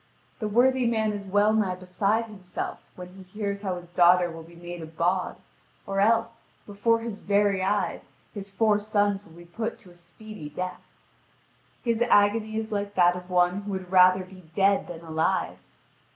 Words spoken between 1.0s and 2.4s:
is well nigh beside